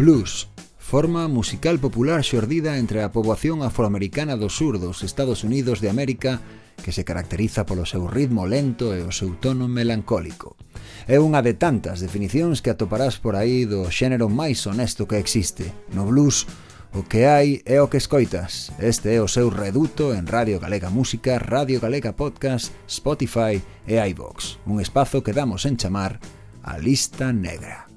[0.00, 5.92] Blues, forma musical popular xordida entre a poboación afroamericana do sur dos Estados Unidos de
[5.92, 6.40] América
[6.80, 10.56] que se caracteriza polo seu ritmo lento e o seu tono melancólico.
[11.04, 15.68] É unha de tantas definicións que atoparás por aí do xénero máis honesto que existe.
[15.92, 16.48] No blues,
[16.96, 18.72] O que hai é o que escoitas.
[18.80, 24.64] Este é o seu reduto en Radio Galega Música, Radio Galega Podcast, Spotify e iVox.
[24.64, 26.18] Un espazo que damos en chamar
[26.64, 27.89] a Lista Negra.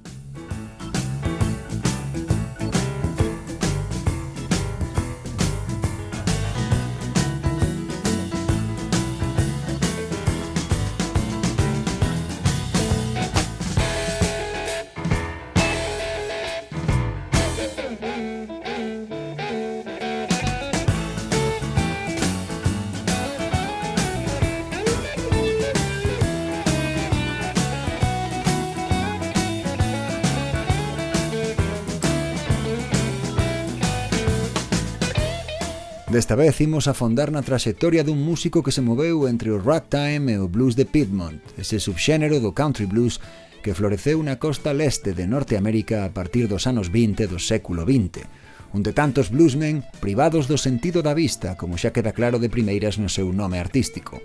[36.33, 40.41] Esta vez imos afondar na traxectoria dun músico que se moveu entre o ragtime e
[40.41, 43.21] o blues de Piedmont, ese subxénero do country blues
[43.61, 48.25] que floreceu na costa leste de Norteamérica a partir dos anos 20 do século XX,
[48.73, 53.13] onde tantos bluesmen privados do sentido da vista, como xa queda claro de primeiras no
[53.13, 54.17] seu nome artístico.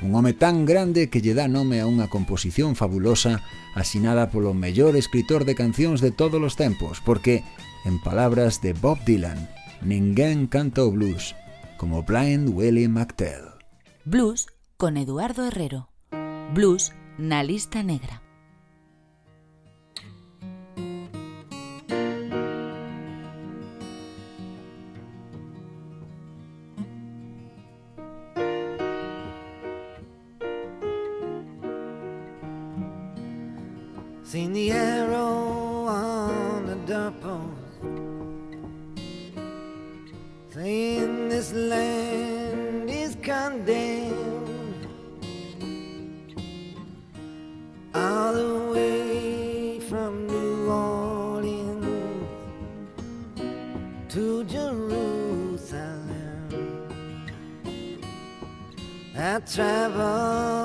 [0.00, 3.44] Un home tan grande que lle dá nome a unha composición fabulosa
[3.76, 7.44] asinada polo mellor escritor de cancións de todos os tempos, porque,
[7.84, 9.44] en palabras de Bob Dylan,
[9.84, 11.34] ninguén canta blues
[11.76, 13.44] como Blind Willie McTell.
[14.04, 14.46] Blues
[14.76, 15.88] con Eduardo Herrero.
[16.54, 18.23] Blues na lista negra.
[59.34, 60.63] I travel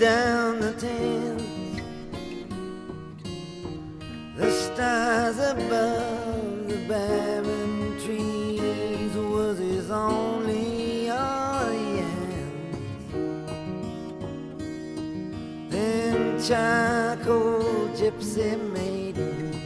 [0.00, 1.44] down the tents.
[4.34, 12.08] The stars above the barren trees was his only audience.
[15.68, 19.56] Then charcoal gypsy maidens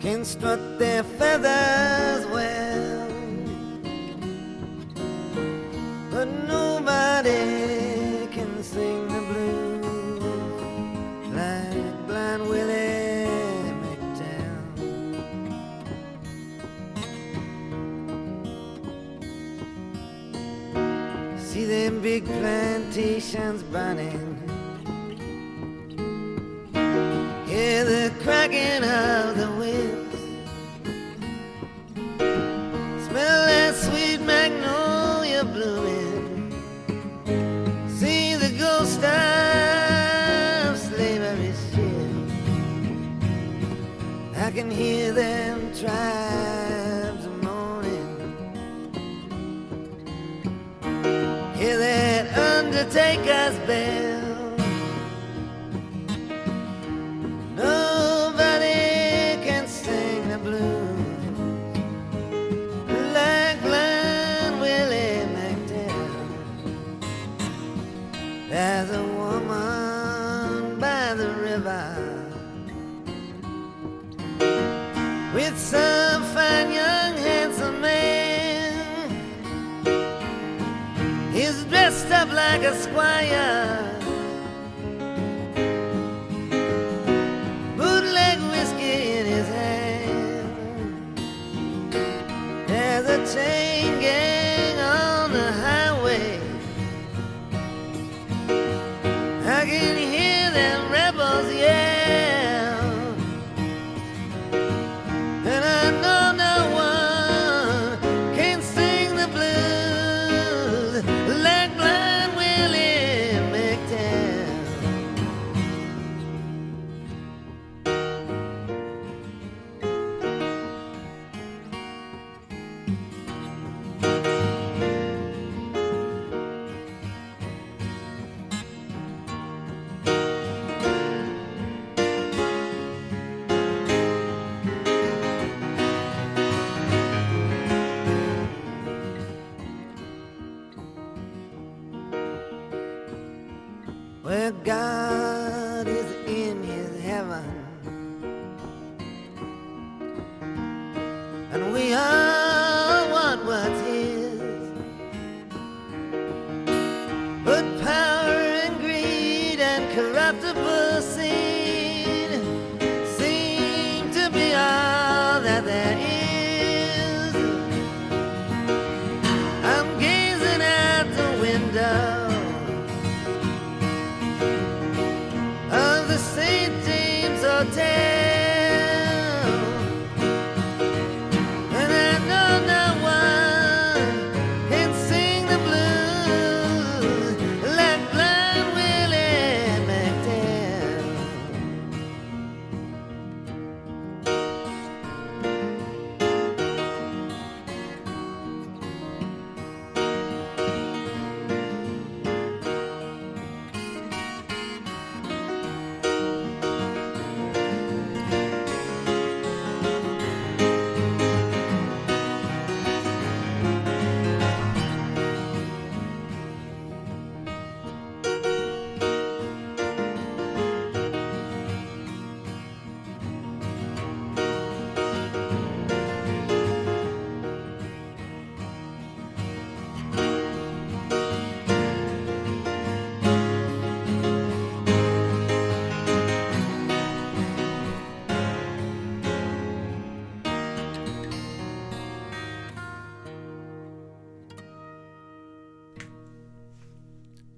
[0.00, 2.69] can strut their feathers well,
[7.22, 10.24] nobody can sing the blues
[11.34, 13.26] like Blind Willie
[13.82, 14.60] McTell.
[21.38, 24.38] See them big plantations burning.
[27.46, 29.59] Hear the cracking of the
[45.90, 48.10] them tribes moaning.
[51.56, 53.99] Hear that undertaker's bell.
[82.52, 83.78] Like a squire.
[87.76, 91.16] Bootleg whiskey in his hand.
[92.66, 96.40] There's a chain gang on the highway.
[99.44, 100.99] St.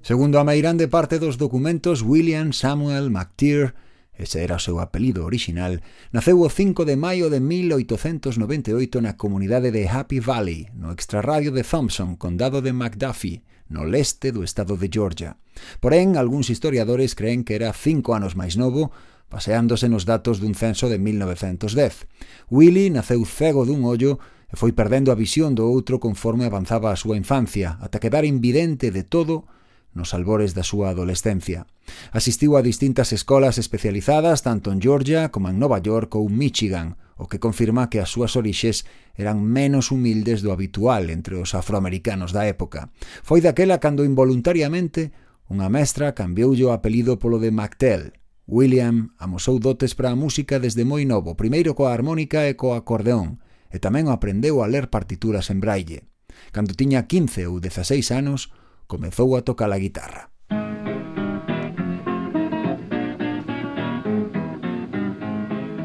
[0.02, 3.74] Segundo a meirande parte dos documentos, William Samuel McTeer
[4.12, 5.80] ese era o seu apelido orixinal,
[6.12, 11.64] naceu o 5 de maio de 1898 na comunidade de Happy Valley, no extrarradio de
[11.64, 15.40] Thompson, condado de McDuffie, no leste do estado de Georgia.
[15.80, 18.92] Porén, algúns historiadores creen que era cinco anos máis novo,
[19.32, 22.52] baseándose nos datos dun censo de 1910.
[22.52, 24.20] Willie naceu cego dun ollo
[24.52, 28.92] e foi perdendo a visión do outro conforme avanzaba a súa infancia, ata quedar invidente
[28.92, 29.48] de todo
[29.94, 31.68] nos albores da súa adolescencia.
[32.10, 37.28] Asistiu a distintas escolas especializadas tanto en Georgia como en Nova York ou Michigan, o
[37.28, 42.48] que confirma que as súas orixes eran menos humildes do habitual entre os afroamericanos da
[42.48, 42.90] época.
[43.22, 45.12] Foi daquela cando involuntariamente
[45.52, 48.16] unha mestra cambioulle o apelido polo de MacTell.
[48.48, 53.38] William amosou dotes para a música desde moi novo, primeiro coa armónica e coa acordeón,
[53.68, 56.08] e tamén aprendeu a ler partituras en braille.
[56.50, 58.50] Cando tiña 15 ou 16 anos,
[58.92, 60.28] comezou a tocar a guitarra.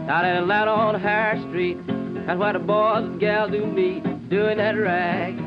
[0.09, 1.77] Out in Atlanta on Harris Street,
[2.25, 5.37] that's where the boys and gals do meet, doing that rag,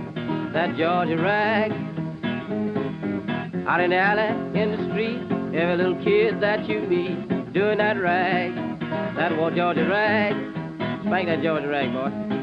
[0.54, 1.72] that Georgia rag.
[3.68, 5.20] Out in the alley, in the street,
[5.54, 8.54] every little kid that you meet, doing that rag,
[9.16, 10.34] that old Georgia rag.
[11.04, 12.39] Spank that Georgia rag, boy.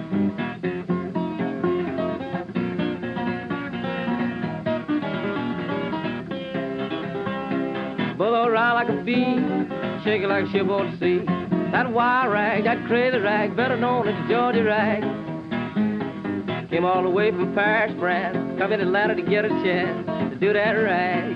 [8.78, 9.34] Like a bee,
[10.04, 11.26] shaking like a ship on the sea.
[11.72, 15.02] That wire rag, that crazy rag, better known as the Georgia rag.
[16.70, 20.38] Came all the way from Paris, France, come in Atlanta to get a chance to
[20.40, 21.36] do that rag,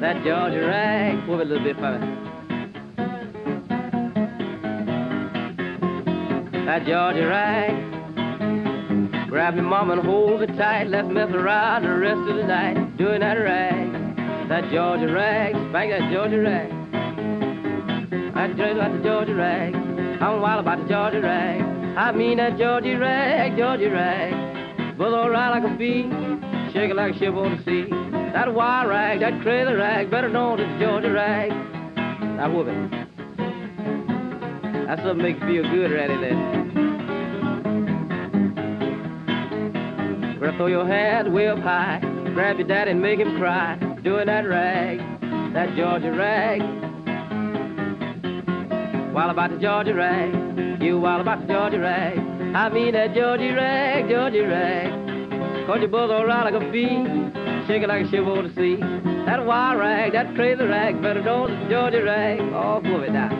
[0.00, 1.26] that Georgia rag.
[1.26, 2.06] Move it a little bit for me.
[6.66, 7.74] That Georgia rag.
[9.28, 10.86] Grab your mom and hold her tight.
[10.86, 13.96] Let's mess around the rest of the night doing that rag
[14.48, 16.75] that Georgia rag, spank that Georgia rag.
[18.36, 19.74] I dream about the Georgia rag.
[19.74, 21.62] I'm wild about the Georgia rag.
[21.96, 24.98] I mean that Georgia rag, Georgia rag.
[24.98, 26.02] Buzz around like a bee,
[26.72, 27.88] shake it like a ship on the sea.
[28.34, 31.50] That wild rag, that crazy rag, better known as Georgia rag.
[32.52, 32.90] Whoop it.
[34.86, 36.38] That's what makes you feel good, Ratty then.
[40.38, 42.00] Better throw your hands way up high,
[42.34, 44.98] grab your daddy and make him cry doing that rag,
[45.54, 46.85] that Georgia rag.
[49.16, 52.18] While about the Georgia rag, you while about the Georgia rag.
[52.54, 55.66] I mean that Georgia rag, Georgia rag.
[55.66, 57.00] Cause your buzz around like a bee,
[57.66, 58.76] shaking like a ship over the sea.
[59.24, 62.40] That wild rag, that crazy rag, better know the Georgia rag.
[62.40, 63.32] Oh, move it down.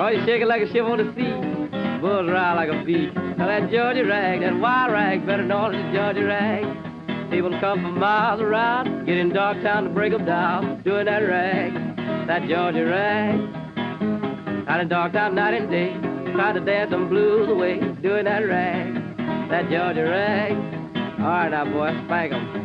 [0.00, 3.10] Oh, you shake it like a ship on the sea, buzz around like a bee.
[3.36, 6.87] Now that Georgia rag, that wild rag, better known as the Georgia rag.
[7.30, 11.72] People come from miles around, get in Dogtown to break them down, doing that rag,
[12.26, 13.38] that Georgia rag.
[14.66, 15.92] Out in Dogtown night and day,
[16.32, 18.94] trying to dance some blues away, doing that rag,
[19.50, 20.52] that Georgia rag.
[21.20, 22.64] All right now, boy, spank 'em.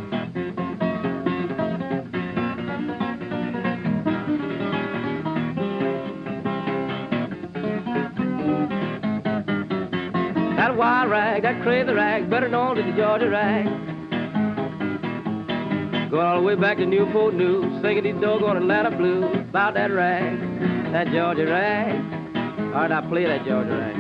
[10.55, 13.93] That wild rag, that crazy rag, better known as the Georgia rag.
[16.13, 19.91] Going all the way back to Newport News, singing these doggone Atlanta blues about that
[19.91, 20.39] rag,
[20.91, 21.96] that Georgia rag.
[22.72, 23.96] All right, I play that Georgia rag.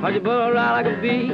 [0.00, 1.28] Punch your butt around like a bee,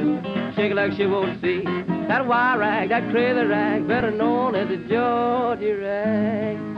[0.55, 1.63] shake it like she won't see.
[2.07, 6.68] That wire rag, that crazy rag, better known as the Georgia rag.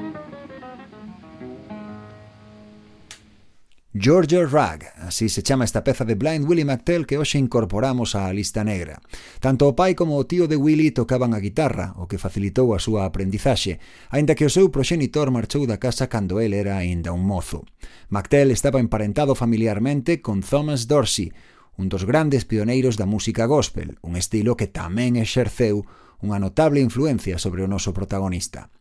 [4.03, 8.33] Georgia Rag, así se chama esta peza de Blind Willie McTell que hoxe incorporamos á
[8.33, 8.97] lista negra.
[9.37, 12.81] Tanto o pai como o tío de Willie tocaban a guitarra, o que facilitou a
[12.81, 13.77] súa aprendizaxe,
[14.09, 17.61] aínda que o seu proxenitor marchou da casa cando el era aínda un mozo.
[18.09, 21.29] McTell estaba emparentado familiarmente con Thomas Dorsey,
[21.77, 25.85] un dos grandes pioneiros da música gospel, un estilo que tamén exerceu
[26.25, 28.73] unha notable influencia sobre o noso protagonista.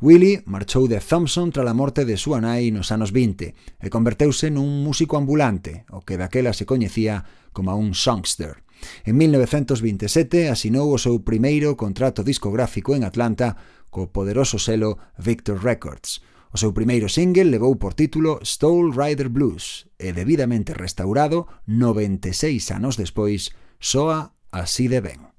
[0.00, 4.50] Willie marchou de Thompson tras a morte de súa nai nos anos 20 e converteuse
[4.52, 8.66] nun músico ambulante, o que daquela se coñecía como un songster.
[9.04, 13.56] En 1927 asinou o seu primeiro contrato discográfico en Atlanta
[13.88, 16.20] co poderoso selo Victor Records.
[16.52, 22.96] O seu primeiro single levou por título Stole Rider Blues e debidamente restaurado 96 anos
[22.96, 25.35] despois soa así de ben.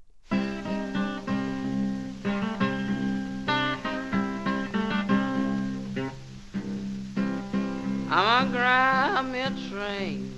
[8.20, 10.34] I'm gonna grab me train,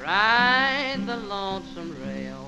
[0.00, 2.46] ride the lonesome rail.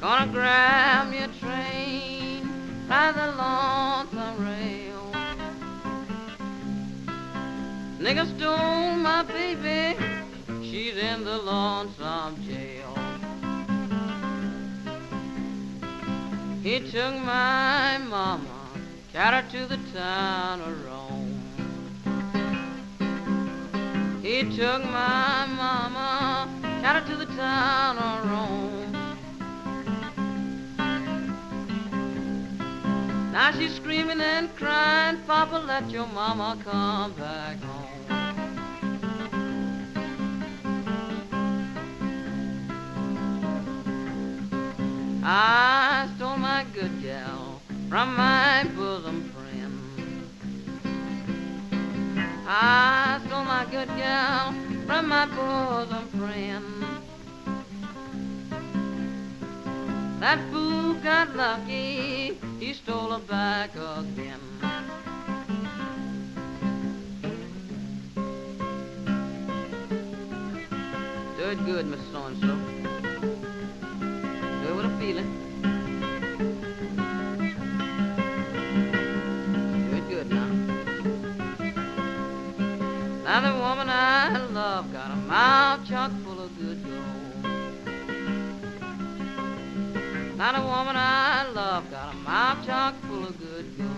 [0.00, 2.48] Gonna grab a train,
[2.88, 5.12] ride the lonesome rail.
[8.00, 9.96] Nigga stole my baby,
[10.64, 12.92] she's in the lonesome jail.
[16.64, 18.64] He took my mama
[19.14, 20.84] Carried her to the town of
[24.34, 26.48] He took my mama,
[26.82, 28.92] carried to the town of Rome.
[33.30, 37.86] Now she's screaming and crying, Papa, let your mama come back home.
[45.22, 49.23] I stole my good gal from my bosom
[52.46, 54.54] I stole my good girl
[54.86, 56.64] from my bosom friend.
[60.20, 64.40] That fool got lucky, he stole her back again.
[71.38, 72.56] Do it good, Miss So-and-so.
[74.62, 75.43] Do it with a feeling.
[83.34, 87.44] Now the woman I love got a mouth chock full of good gold.
[90.36, 93.90] Now the woman I love got a mouth chock full of good gold.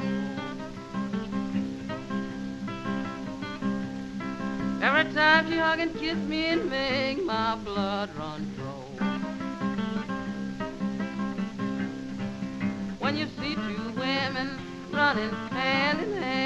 [4.83, 9.01] Every time she hug and kiss me and make my blood run cold.
[13.01, 14.59] When you see two women
[14.91, 16.46] running hand in hand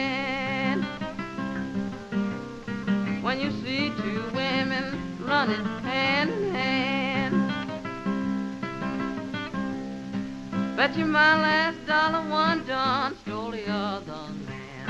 [3.31, 7.35] when you see two women running hand in hand.
[10.77, 14.89] Bet you my last dollar one done stole the other man.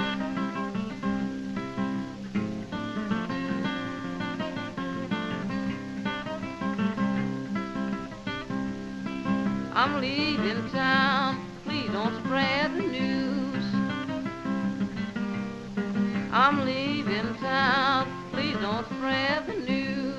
[9.75, 13.65] I'm leaving town, please don't spread the news.
[16.33, 18.10] I'm leaving town,
[18.61, 20.15] don't spread the news.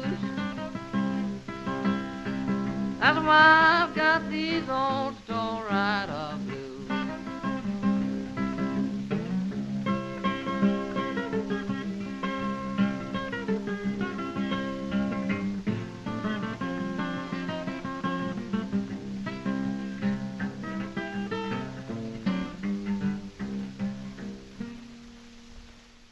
[2.99, 5.20] That's why I've got these old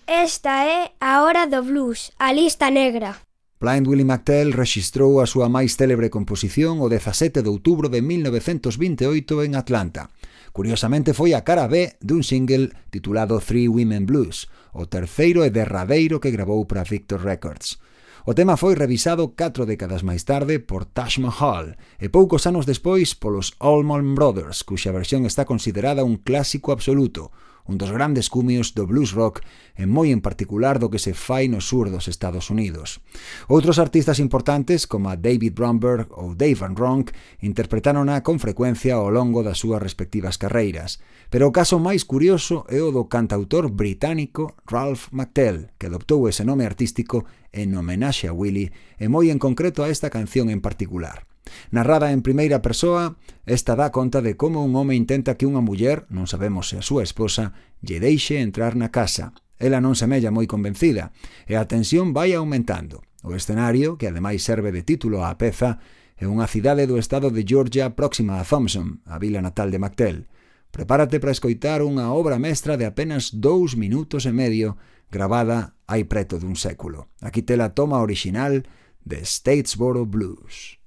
[0.09, 3.21] Esta é a hora do blues, a lista negra.
[3.61, 9.45] Blind Willie McTell rexistrou a súa máis célebre composición o 17 de outubro de 1928
[9.45, 10.09] en Atlanta.
[10.49, 16.17] Curiosamente foi a cara B dun single titulado Three Women Blues, o terceiro e derradeiro
[16.17, 17.77] que gravou para Victor Records.
[18.25, 23.13] O tema foi revisado catro décadas máis tarde por Taj Mahal e poucos anos despois
[23.13, 27.29] polos Allman Brothers, cuxa versión está considerada un clásico absoluto,
[27.69, 29.45] un dos grandes cumios do blues rock
[29.77, 32.97] e moi en particular do que se fai no sur dos Estados Unidos.
[33.45, 37.13] Outros artistas importantes, como David Bromberg ou Dave Van Ronk,
[37.45, 40.97] interpretarona con frecuencia ao longo das súas respectivas carreiras,
[41.29, 46.41] pero o caso máis curioso é o do cantautor británico Ralph McTell, que adoptou ese
[46.41, 51.28] nome artístico en homenaxe a Willie e moi en concreto a esta canción en particular.
[51.71, 56.05] Narrada en primeira persoa, esta dá conta de como un home intenta que unha muller,
[56.13, 59.33] non sabemos se a súa esposa, lle deixe entrar na casa.
[59.59, 61.11] Ela non semella moi convencida,
[61.45, 63.03] e a tensión vai aumentando.
[63.23, 65.83] O escenario, que ademais serve de título á peza,
[66.15, 70.27] é unha cidade do estado de Georgia próxima a Thompson, a vila natal de MacTell.
[70.71, 76.37] Prepárate para escoitar unha obra mestra de apenas dous minutos e medio gravada hai preto
[76.37, 77.11] dun século.
[77.19, 78.63] Aquí te la toma original
[79.03, 80.78] de Statesboro Blues.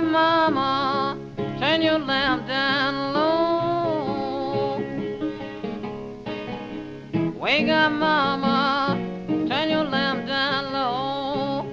[0.00, 1.18] Mama,
[1.58, 4.78] turn your lamp down low.
[7.40, 8.96] Wake up, mama,
[9.48, 11.64] turn your lamp down low.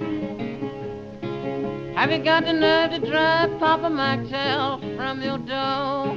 [1.94, 6.16] Have you got the nerve to drive Papa McTell from your door?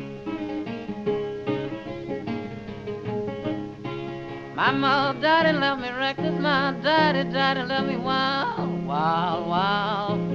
[4.56, 6.40] My mother, daddy left me reckless.
[6.42, 10.29] My daddy, daddy left me wild, wild, wild.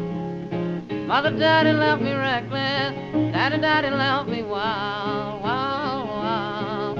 [1.14, 2.92] Mother, daddy left me reckless.
[3.32, 6.98] Daddy, daddy left me wild, wild, wild.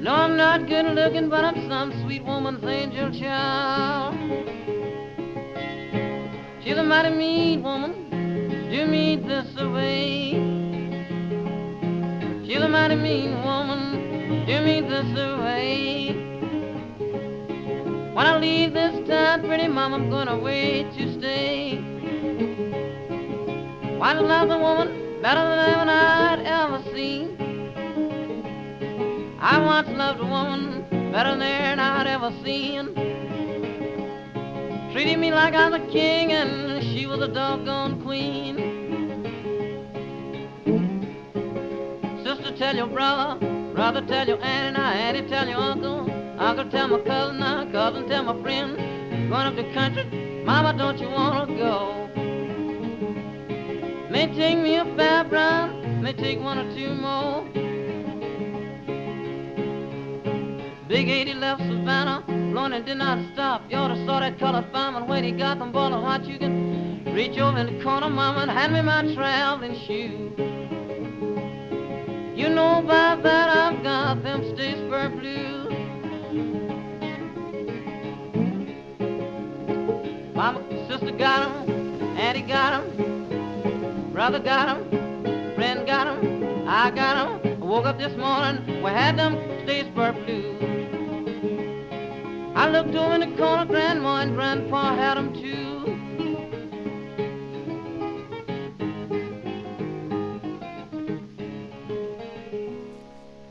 [0.00, 4.16] No, I'm not good looking, but I'm some sweet woman's angel child.
[6.64, 7.92] She's a mighty mean woman.
[8.72, 10.32] Do me this away.
[12.44, 16.27] She's a mighty mean woman do me this way.
[18.18, 21.76] When I leave this town, pretty mama, I'm gonna wait to stay.
[23.96, 27.36] Why love the woman better than anyone I'd ever seen.
[29.38, 32.92] I once loved a woman better than I'd ever seen.
[34.92, 38.56] Treated me like I was a king and she was a doggone queen.
[42.24, 43.38] Sister, tell your brother
[43.76, 46.17] Brother tell your auntie, now auntie tell your uncle.
[46.38, 48.76] Uncle tell my cousin, now cousin tell my friend.
[49.28, 50.04] Going up the country,
[50.44, 52.08] mama, don't you wanna go?
[54.08, 57.44] May take me a fab brown, may take one or two more.
[60.88, 63.62] Big 80 left Savannah, blowing and did not stop.
[63.68, 66.24] You ought to saw that colored fireman when he got them ball of hot.
[66.24, 70.32] You can reach over in the corner, mama, and hand me my traveling shoes.
[72.38, 75.67] You know by that I've got them Statesboro blues.
[80.38, 84.88] Mama, sister got him, auntie got him, brother got him,
[85.56, 87.58] friend got him, I got him.
[87.60, 89.34] I woke up this morning, we had them
[89.66, 90.62] Statesburg blues.
[92.54, 95.66] I looked over in the corner, grandma and grandpa had them too.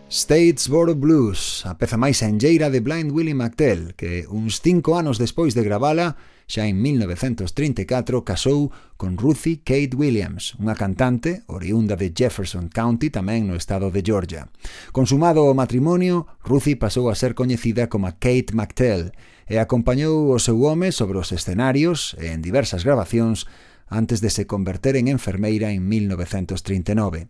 [0.07, 5.53] Statesboro Blues, a peza máis enlleira de Blind Willie McTell, que uns cinco anos despois
[5.53, 6.15] de gravala
[6.47, 13.51] xa en 1934 casou con Ruthie Kate Williams, unha cantante oriunda de Jefferson County tamén
[13.51, 14.47] no estado de Georgia.
[14.95, 19.11] Consumado o matrimonio, Ruthie pasou a ser coñecida como Kate McTell
[19.51, 23.43] e acompañou o seu home sobre os escenarios e en diversas grabacións
[23.91, 27.27] antes de se converter en enfermeira en 1939.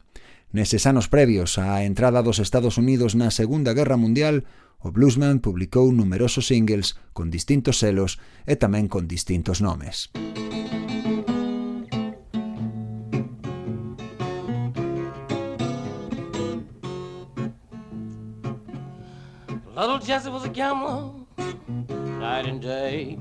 [0.53, 4.47] Neses anos previos á entrada dos Estados Unidos na Segunda Guerra Mundial,
[4.79, 10.13] O bluesman publicou numerosos singles con distintos selos e tamén con distintos nomes.
[19.73, 21.09] Little Jesse was a gambler,
[22.21, 23.17] night and day.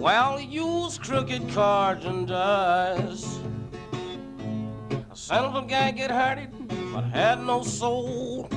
[0.00, 3.40] Well, he used crooked cards and dice.
[5.12, 6.52] A son of a guy get hurted,
[6.92, 8.48] but had no soul.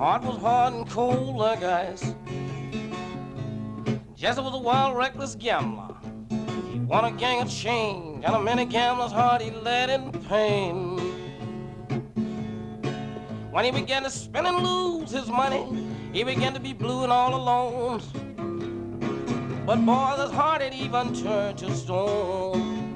[0.00, 2.14] Heart was hard and cold like ice.
[4.16, 5.94] Jesse was a wild, reckless gambler.
[6.72, 10.96] He won a gang of change, and a many gamblers' heart he led in pain.
[13.50, 15.66] When he began to spend and lose his money,
[16.14, 18.00] he began to be blue and all alone.
[19.66, 22.88] But boy, his heart had even turned to stone.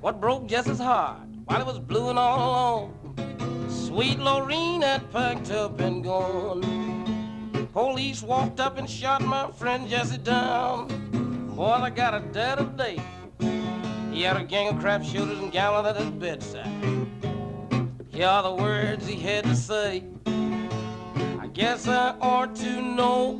[0.00, 3.03] What broke Jesse's heart while he was blue and all alone.
[3.94, 7.68] Sweet Lorene had packed up and gone.
[7.72, 10.88] Police walked up and shot my friend Jesse down.
[11.54, 13.00] Boy, I got a dad today.
[14.10, 16.66] He had a gang of crap shooters and gallon at his bedside.
[18.08, 20.02] Here are the words he had to say.
[20.26, 23.38] I guess I ought to know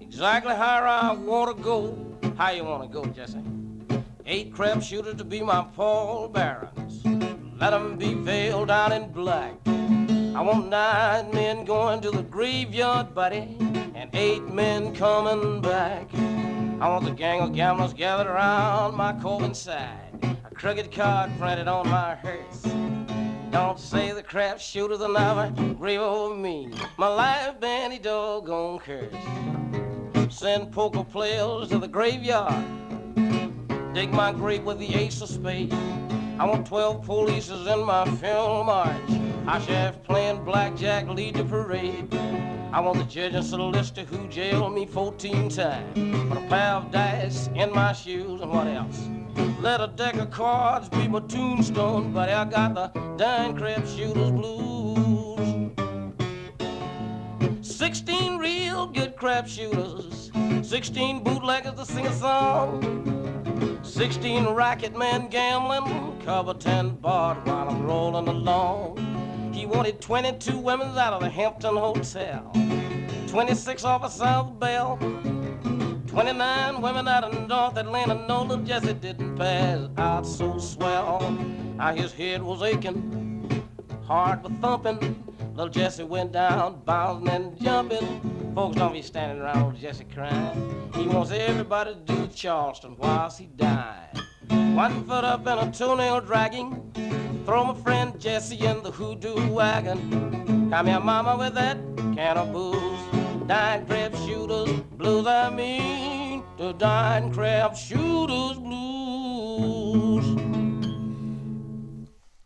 [0.00, 1.98] exactly how I want to go.
[2.38, 3.44] How you want to go, Jesse?
[4.24, 7.29] Eight crap shooters to be my Paul Barons.
[7.60, 9.52] Let 'em be veiled down in black.
[10.34, 13.54] I want nine men going to the graveyard, buddy,
[13.94, 16.08] and eight men coming back.
[16.80, 20.38] I want the gang of gamblers gathered around my Corbin side.
[20.50, 22.62] A crooked card printed on my hearse.
[23.50, 26.70] Don't say the crap shooters will never grieve over me.
[26.96, 29.12] My life been any doggone curse.
[30.30, 32.64] Send poker players to the graveyard.
[33.92, 35.74] Dig my grave with the ace of spades.
[36.40, 39.10] I want 12 polices in my funeral march.
[39.46, 42.14] I sheriff playing blackjack lead the parade.
[42.72, 46.30] I want the judge and solicitor who jailed me 14 times.
[46.30, 49.06] Put a pair of dice in my shoes and what else?
[49.60, 54.30] Let a deck of cards be my tombstone, but I got the dine crab shooters
[54.30, 55.70] blues.
[57.60, 60.30] 16 real good crap shooters,
[60.62, 63.19] 16 bootleggers to sing a song,
[64.00, 69.52] 16 racket men gambling, cover 10 barred while I'm rolling along.
[69.52, 72.50] He wanted 22 women out of the Hampton Hotel,
[73.26, 74.96] 26 off of South Bell,
[76.06, 78.26] 29 women out of North Atlanta.
[78.26, 81.20] No, little Jesse didn't pass out so swell.
[81.76, 83.62] Now his head was aching,
[84.06, 85.22] heart was thumping.
[85.54, 88.39] Little Jesse went down, bouncing and jumping.
[88.54, 90.90] Folks don't be standing around Jesse crying.
[90.94, 94.18] He wants everybody to do Charleston whilst he died.
[94.48, 96.90] One foot up and a toenail dragging.
[97.46, 100.68] Throw my friend Jesse in the hoodoo wagon.
[100.70, 101.78] Come here, mama, with that
[102.16, 103.46] can of booze.
[103.46, 106.42] Dine crab shooters blues, I mean.
[106.58, 109.19] The dine crab shooters blues.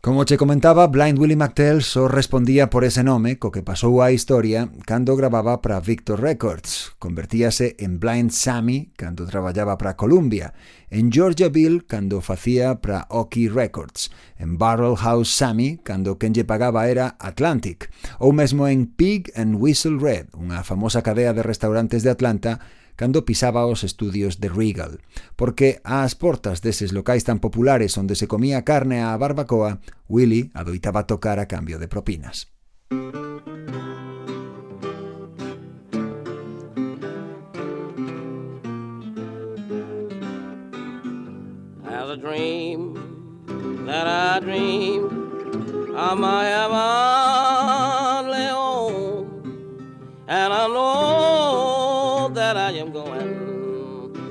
[0.05, 4.13] Como che comentaba, Blind Willie McTell só respondía por ese nome co que pasou a
[4.13, 6.93] historia cando gravaba para Victor Records.
[7.01, 10.53] Convertíase en Blind Sammy cando traballaba para Columbia,
[10.93, 16.45] en Georgia Bill cando facía para Oki Records, en Barrel House Sammy cando quen lle
[16.45, 17.89] pagaba era Atlantic,
[18.21, 22.61] ou mesmo en Pig and Whistle Red, unha famosa cadea de restaurantes de Atlanta
[22.95, 24.99] cando pisaba os estudios de Regal,
[25.35, 29.79] porque ás portas deses locais tan populares onde se comía carne á barbacoa,
[30.09, 32.51] Willy adoitaba tocar a cambio de propinas.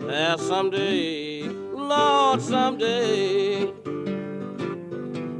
[0.06, 3.72] There someday, Lord, someday.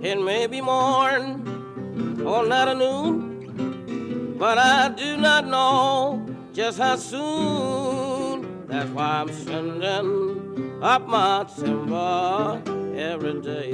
[0.02, 6.96] It may be morn or not a noon, but I do not know just how
[6.96, 8.66] soon.
[8.66, 12.62] That's why I'm sending up my timber
[12.96, 13.72] every day.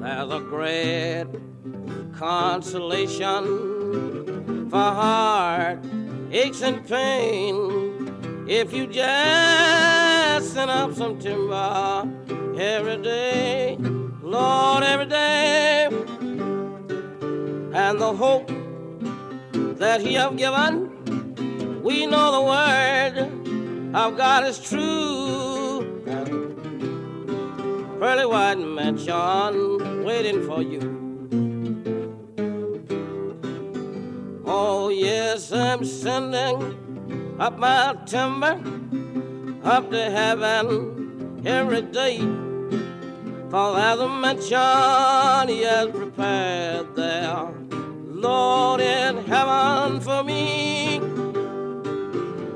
[0.00, 1.26] There's a great
[2.18, 3.44] consolation
[4.68, 5.78] for heart
[6.32, 12.08] aches and pain if you just send up some timber
[12.58, 13.76] every day,
[14.22, 15.88] Lord, every day.
[17.74, 18.50] And the hope
[19.78, 26.02] that He have given, we know the word of God is true.
[27.98, 31.01] Pearly white mansion waiting for you.
[34.54, 38.60] Oh, yes, I'm sending up my timber
[39.64, 42.18] up to heaven every day.
[43.48, 47.48] For there's a mansion he has prepared there,
[48.06, 51.00] Lord in heaven for me.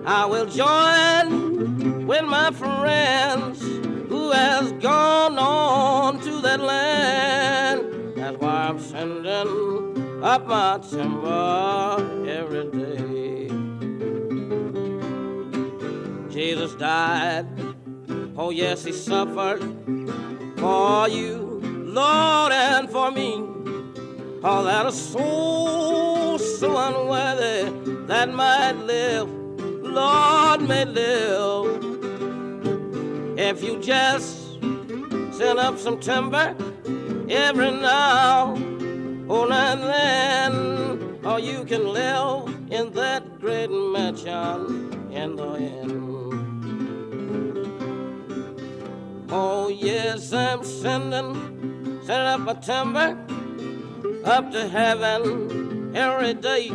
[0.05, 3.63] I will join with my friends
[4.11, 8.17] who has gone on to that land.
[8.17, 9.96] That's why I'm sending
[10.27, 13.49] up my timber every day.
[16.29, 17.47] Jesus died,
[18.37, 19.61] oh yes, he suffered
[20.57, 23.35] for you, Lord, and for me.
[24.43, 27.71] Oh, that a soul so unworthy
[28.07, 31.85] that might live, Lord, may live.
[33.39, 34.55] If you just
[35.39, 36.57] send up some timber
[37.31, 38.57] every now,
[39.29, 39.66] oh, now
[41.37, 45.92] and or you can live in that great mansion in the end.
[49.31, 51.35] Oh, yes, I'm sending,
[52.05, 53.18] sending up a timber
[54.25, 56.68] up to heaven every day.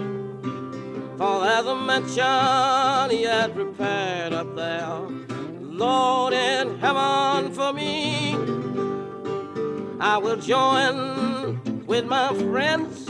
[1.18, 5.00] For there's a mansion he had prepared up there,
[5.62, 8.36] Lord in heaven for me.
[10.00, 13.01] I will join with my friends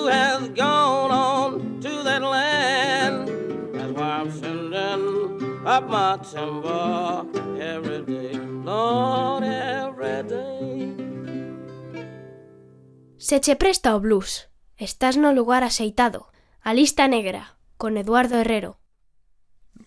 [0.00, 3.28] who has gone on to that land.
[3.74, 7.26] That's why I'm sending up my timber
[7.60, 8.34] every day,
[8.64, 10.96] Lord, every day.
[13.18, 14.48] Se che presta o blues.
[14.76, 16.28] Estás no lugar aceitado.
[16.62, 18.78] A lista negra, con Eduardo Herrero.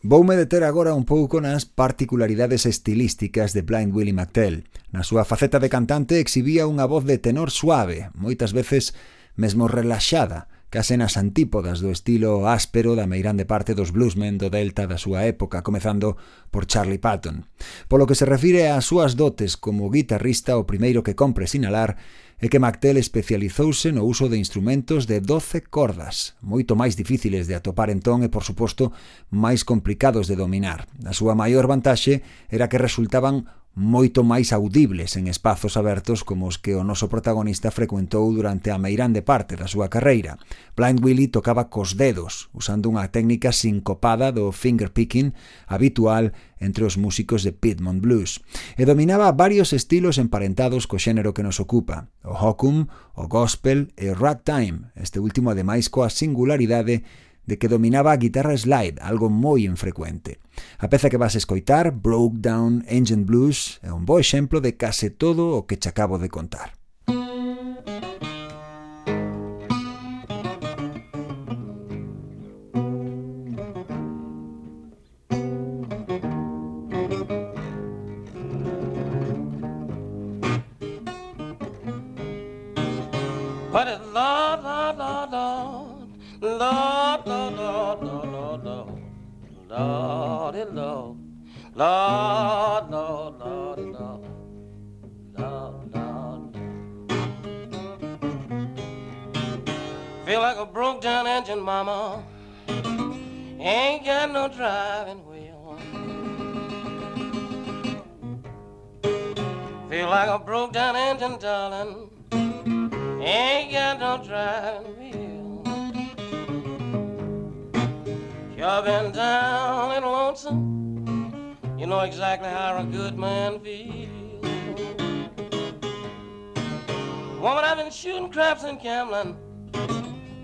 [0.06, 4.68] Voume deter agora un pouco nas particularidades estilísticas de Blind Willie McTell.
[4.92, 8.94] Na súa faceta de cantante exhibía unha voz de tenor suave, moitas veces
[9.36, 14.90] mesmo relaxada, case nas antípodas do estilo áspero da meirande parte dos bluesmen do Delta
[14.90, 16.18] da súa época, comezando
[16.50, 17.46] por Charlie Patton.
[17.86, 22.02] Polo que se refire ás súas dotes como guitarrista, o primeiro que compre sinalar
[22.42, 27.54] é que McTell especializouse no uso de instrumentos de 12 cordas, moito máis difíciles de
[27.54, 28.90] atopar entón e, por suposto,
[29.30, 30.90] máis complicados de dominar.
[31.06, 36.62] A súa maior vantaxe era que resultaban moito máis audibles en espazos abertos como os
[36.62, 40.38] que o noso protagonista frecuentou durante a meirande parte da súa carreira.
[40.78, 45.34] Blind Willie tocaba cos dedos, usando unha técnica sincopada do fingerpicking
[45.66, 48.46] habitual entre os músicos de Piedmont Blues,
[48.78, 52.86] e dominaba varios estilos emparentados co xénero que nos ocupa, o hokum,
[53.18, 57.02] o gospel e o ragtime, este último ademais coa singularidade
[57.46, 60.40] de que dominaba a guitarra slide, algo moi infrecuente.
[60.80, 65.10] A peza que vas escoitar, Broke Down Engine Blues, é un bo exemplo de case
[65.10, 66.83] todo o que che acabo de contar.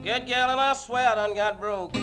[0.09, 1.95] Good gal, and I swear I done got broke.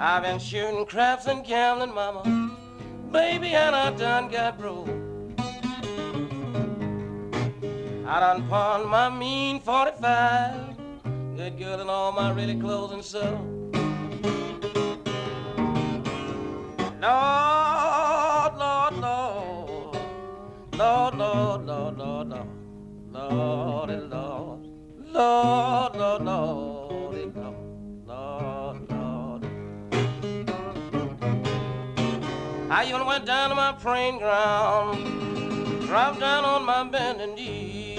[0.00, 2.22] I've been shooting craps and gambling, mama.
[3.12, 4.88] Baby, and I done got broke.
[8.06, 10.78] I done pawned my mean 45.
[11.36, 13.24] Good girl and all my really clothes and so.
[17.02, 19.98] Lord, Lord, Lord.
[20.78, 22.48] Lord, Lord, Lord, Lord, Lord.
[23.12, 24.67] Lordy, Lord.
[25.18, 28.06] Lord, Lord, Lordy, Lord.
[28.06, 29.44] Lord, Lord.
[32.70, 37.98] I even went down to my praying ground, dropped down on my bending knee.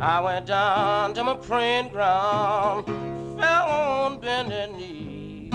[0.00, 2.86] I went down to my praying ground,
[3.38, 5.50] fell on bending knee.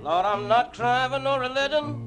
[0.00, 2.03] Lord, I'm not crying for no religion.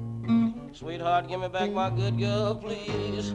[0.78, 3.32] Sweetheart, give me back my good girl, please.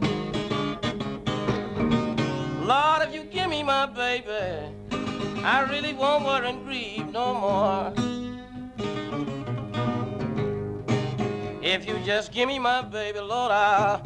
[2.65, 4.73] Lord, if you give me my baby,
[5.43, 7.93] I really won't worry and grieve no more.
[11.61, 13.99] If you just give me my baby, Lord, I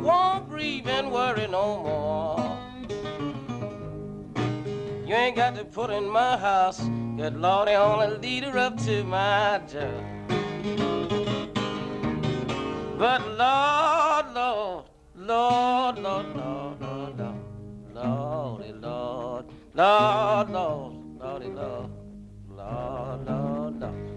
[0.00, 2.58] won't grieve and worry no more.
[5.04, 6.78] You ain't got to put in my house,
[7.16, 11.03] good Lord, they only lead her up to my door.
[13.04, 21.90] But Lord, Lord, Lord, Lord, Lord, Lord, Lord, Lordy, Lord, Lord, Lord, Lordy, Lord,
[22.48, 24.13] Lord, Lord, Lord.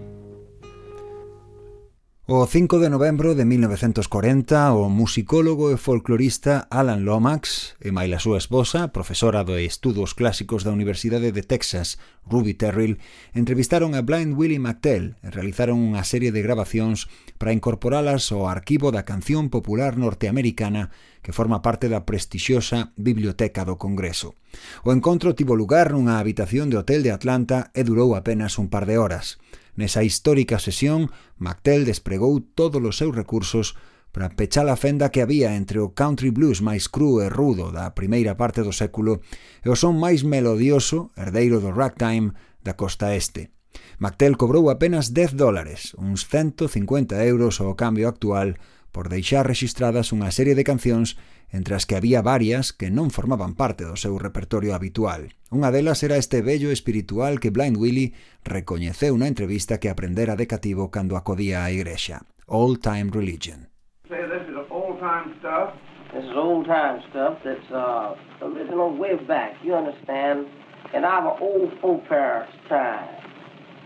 [2.30, 8.20] O 5 de novembro de 1940, o musicólogo e folclorista Alan Lomax e mai a
[8.20, 11.96] súa esposa, profesora de estudos clásicos da Universidade de Texas,
[12.28, 13.00] Ruby Terrell,
[13.32, 17.08] entrevistaron a Blind Willie McTell e realizaron unha serie de grabacións
[17.40, 20.92] para incorporalas ao arquivo da canción popular norteamericana
[21.24, 24.36] que forma parte da prestixiosa Biblioteca do Congreso.
[24.84, 28.84] O encontro tivo lugar nunha habitación de hotel de Atlanta e durou apenas un par
[28.84, 29.40] de horas.
[29.78, 33.78] Nesa histórica sesión, McTell despregou todos os seus recursos
[34.10, 37.94] para pechar a fenda que había entre o country blues máis cru e rudo da
[37.94, 39.22] primeira parte do século
[39.62, 42.34] e o son máis melodioso, herdeiro do ragtime,
[42.66, 43.54] da costa este.
[44.02, 48.58] McTell cobrou apenas 10 dólares, uns 150 euros ao cambio actual,
[48.90, 51.14] por deixar registradas unha serie de cancións
[51.52, 55.32] entre as que había varias que non formaban parte do seu repertorio habitual.
[55.48, 58.12] Unha delas era este bello espiritual que Blind Willie
[58.44, 63.72] recoñeceu na entrevista que aprendera de cativo cando acodía á igrexa, Old Time Religion.
[64.08, 65.72] This is old time stuff.
[66.12, 70.46] This is old time stuff that's uh, original way back, you understand?
[70.94, 73.08] In our old folk parents' time,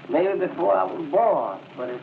[0.09, 2.01] maybe before I was born, but it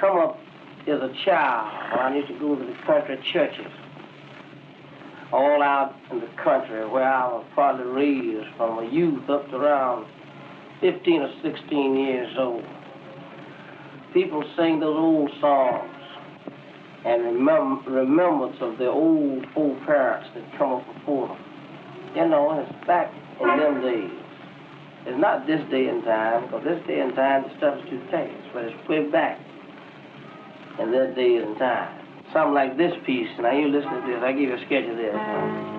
[0.00, 0.38] come up
[0.86, 3.70] as a child when I used to go to the country churches.
[5.32, 9.56] All out in the country where I was probably raised from a youth up to
[9.56, 10.06] around
[10.80, 12.64] 15 or 16 years old.
[14.14, 15.90] People sing those old songs
[17.04, 21.38] and remember, remembrance of their old old parents that come up before them.
[22.14, 24.10] You know, it's back in them days.
[25.06, 28.00] It's not this day and time, because this day and time the stuff is too
[28.10, 29.38] fast, but it's way back
[30.80, 33.28] in their days and time something like this piece.
[33.38, 34.22] Now you listen to this.
[34.22, 35.75] I give you a sketch of this.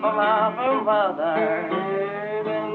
[0.00, 2.70] the love of Mother Heaven.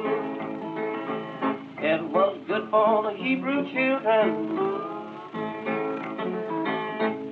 [1.80, 4.84] It was good for the Hebrew children.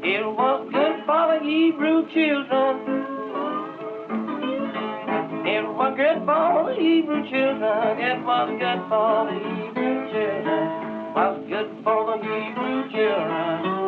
[0.03, 2.75] It was good for the Hebrew children.
[5.45, 7.99] It was good for the Hebrew children.
[7.99, 10.63] It was good for the Hebrew children.
[10.91, 13.80] It was good for the Hebrew children.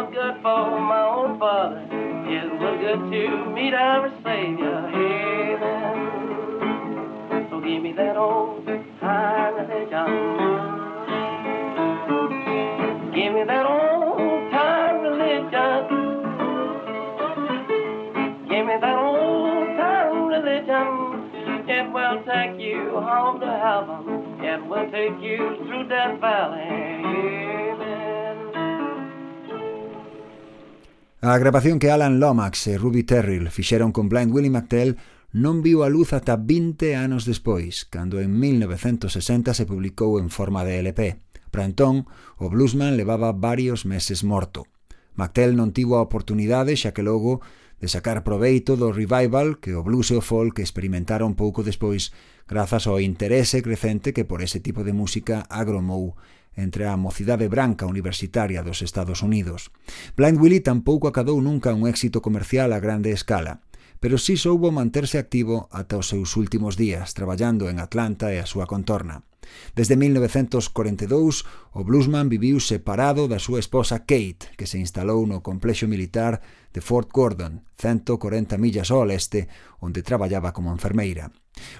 [0.00, 4.88] was good for my own father, it was good to meet our Savior.
[4.96, 5.98] Amen.
[7.50, 10.08] So give me that old time religion.
[13.12, 15.84] Give me that old time religion.
[18.48, 21.28] Give me that old time religion.
[21.68, 24.40] It will take you home to heaven.
[24.40, 27.69] It will take you through death valley.
[31.22, 34.96] A grabación que Alan Lomax e Ruby Terrell fixeron con Blind Willie McTell
[35.36, 40.64] non viu a luz ata 20 anos despois, cando en 1960 se publicou en forma
[40.64, 41.20] de LP.
[41.52, 42.08] Para entón,
[42.40, 44.64] o bluesman levaba varios meses morto.
[45.12, 47.44] McTell non tivo a oportunidade, xa que logo,
[47.84, 52.16] de sacar proveito do revival que o blues e o folk experimentaron pouco despois
[52.48, 56.16] grazas ao interese crecente que por ese tipo de música agromou
[56.56, 59.70] entre a mocidade branca universitaria dos Estados Unidos.
[60.16, 63.62] Blind Willie tampouco acadou nunca un éxito comercial a grande escala
[64.00, 68.48] pero sí soubo manterse activo ata os seus últimos días, traballando en Atlanta e a
[68.48, 69.28] súa contorna.
[69.74, 75.86] Desde 1942, o bluesman viviu separado da súa esposa Kate, que se instalou no complexo
[75.86, 76.40] militar
[76.72, 79.48] de Fort Gordon, 140 millas ao leste,
[79.80, 81.32] onde traballaba como enfermeira.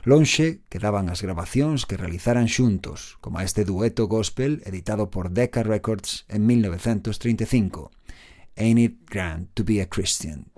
[0.04, 6.26] Lonxe quedaban as grabacións que realizaran xuntos, como este dueto gospel editado por Decca Records
[6.28, 7.90] en 1935,
[8.56, 10.50] Ain't It Grand to be a Christian.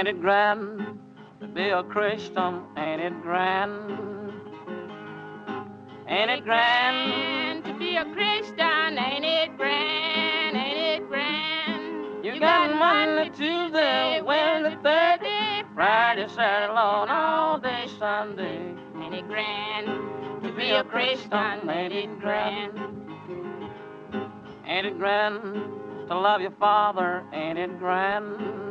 [0.00, 0.98] Ain't it grand
[1.42, 2.64] to be a Christian?
[2.78, 4.32] Ain't it grand?
[6.08, 8.98] Ain't it grand to be a Christian?
[8.98, 10.56] Ain't it grand?
[10.56, 12.24] Ain't it grand?
[12.24, 18.74] You got money Tuesday, Wednesday, Thursday, Friday, Saturday, Lord, all day Sunday.
[19.02, 19.86] Ain't it grand
[20.42, 21.68] to be a Christian?
[21.68, 22.72] Ain't it grand?
[24.64, 25.42] Ain't it grand
[26.08, 27.22] to love your father?
[27.34, 28.69] Ain't it grand?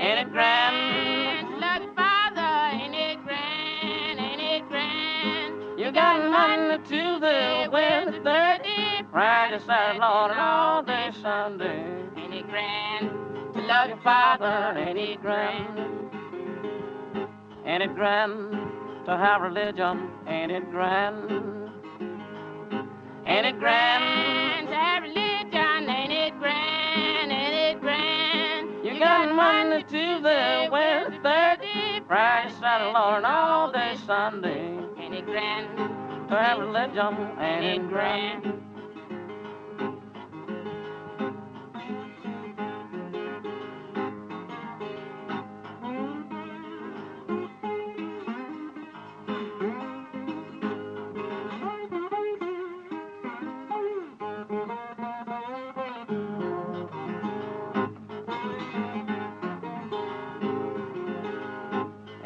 [0.00, 1.60] Ain't it grand?
[1.60, 4.18] Love your father, ain't it grand?
[4.18, 5.78] Ain't it grand?
[5.78, 12.02] You got Monday, Tuesday, Wednesday, Thursday, Friday, Saturday, Lord, and all day Sunday.
[12.16, 13.10] Ain't it grand?
[13.52, 15.78] To love your father, ain't it grand?
[17.66, 18.52] Ain't it grand
[19.04, 20.08] to have religion?
[20.26, 20.70] Ain't it
[29.92, 34.78] Monday, the Thursday, Friday, Saturday, Lord, all day Sunday.
[35.00, 37.38] Ain't it grand to have religion?
[37.40, 38.69] Ain't it grand?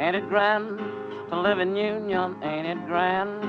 [0.04, 0.78] Ain't it grand
[1.30, 2.36] to live in union?
[2.42, 3.42] Ain't it grand?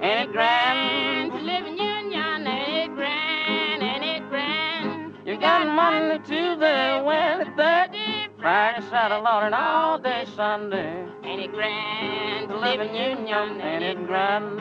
[0.00, 2.46] Ain't it grand to live in union?
[2.46, 3.82] Ain't it grand?
[3.82, 5.14] Ain't it grand?
[5.26, 11.06] You got Monday, Tuesday, Wednesday, Thursday, Friday, Saturday, Lord, and all day Sunday.
[11.24, 13.60] Ain't it grand to live in union?
[13.60, 14.60] Ain't it grand?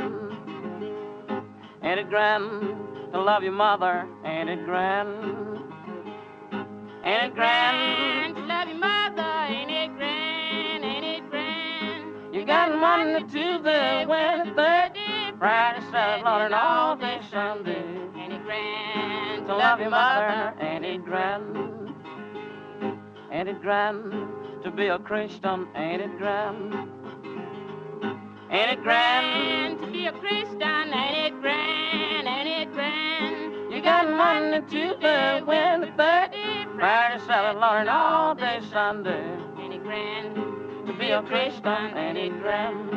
[1.83, 4.07] Ain't it grand to love your mother?
[4.25, 5.59] Ain't it grand?
[7.05, 8.36] Ain't it grand
[12.79, 17.83] Monday, Tuesday, Wednesday, Thursday, Friday, Saturday, Lord, and all day Sunday.
[18.15, 20.53] Ain't it grand to love your mother?
[20.61, 21.95] Ain't it grand?
[23.31, 24.11] Ain't it grand
[24.63, 25.67] to be a Christian?
[25.75, 26.73] Ain't it grand?
[28.51, 30.61] Ain't it grand to be a Christian?
[30.61, 32.27] Ain't it grand?
[32.27, 33.73] Ain't it grand?
[33.73, 39.37] You got Monday, Tuesday, Wednesday, Thursday, Friday, Saturday, Lord, and all day Sunday.
[39.59, 40.46] Ain't it grand
[40.97, 41.95] be a Christian?
[41.95, 42.91] Ain't it grand?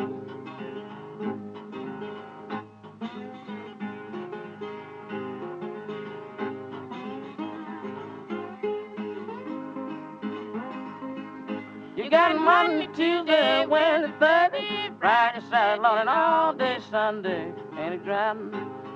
[11.96, 17.52] You got Monday, Tuesday, Wednesday, Thursday, Friday, Saturday, Lord, and all day Sunday.
[17.78, 18.52] Ain't it grand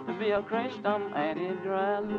[0.07, 1.13] to be a Christian?
[1.15, 2.11] Ain't it grand?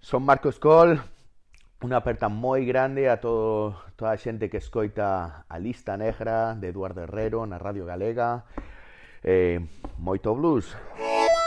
[0.00, 0.96] Son Marcos Col,
[1.84, 6.72] unha aperta moi grande a todo, toda a xente que escoita a lista negra de
[6.72, 8.48] Eduardo Herrero na Radio Galega.
[9.22, 9.60] Eh,
[10.00, 10.74] moito blues.
[10.74, 11.38] Moito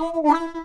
[0.00, 0.56] blues.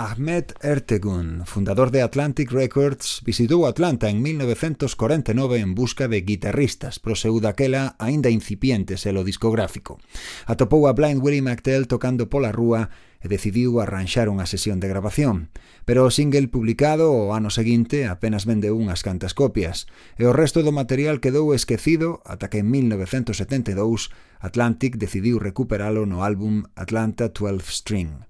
[0.00, 7.12] Ahmed Ertegun, fundador de Atlantic Records, visitou Atlanta en 1949 en busca de guitarristas, pro
[7.12, 10.00] seu daquela aínda incipiente selo discográfico.
[10.48, 12.88] Atopou a Blind Willie McTell tocando pola rúa
[13.20, 15.52] e decidiu arranxar unha sesión de grabación.
[15.84, 19.84] Pero o single publicado o ano seguinte apenas vendeu unhas cantas copias,
[20.16, 24.08] e o resto do material quedou esquecido ata que en 1972
[24.40, 28.24] Atlantic decidiu recuperalo no álbum Atlanta 12 String.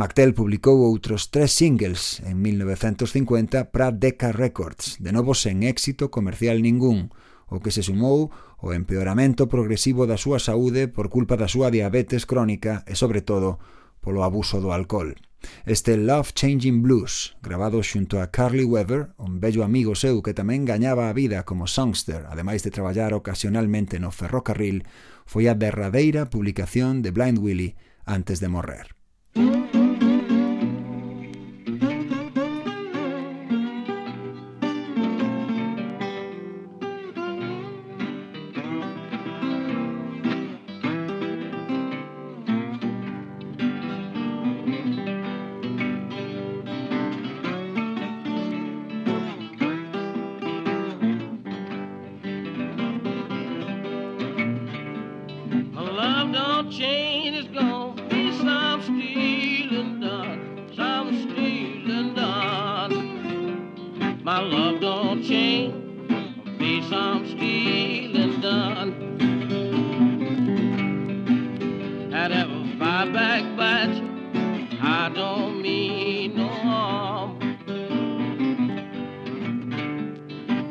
[0.00, 6.64] McTell publicou outros tres singles en 1950 para Decca Records, de novo sen éxito comercial
[6.64, 7.12] ningún,
[7.52, 8.32] o que se sumou
[8.64, 13.60] ao empeoramento progresivo da súa saúde por culpa da súa diabetes crónica e, sobre todo,
[14.00, 15.20] polo abuso do alcohol.
[15.68, 20.64] Este Love Changing Blues, grabado xunto a Carly Weber, un bello amigo seu que tamén
[20.64, 24.88] gañaba a vida como songster, ademais de traballar ocasionalmente no ferrocarril,
[25.28, 27.76] foi a derradeira publicación de Blind Willie
[28.08, 28.96] antes de morrer.
[29.36, 29.69] Mm -hmm.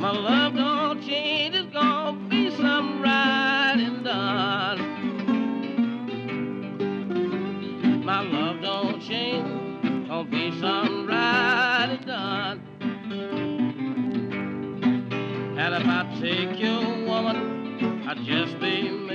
[0.10, 4.80] My love don't change, it's gonna be some and done.
[8.04, 12.60] My love don't change, gonna be some and done.
[15.60, 19.09] And if I take your woman, I'd just be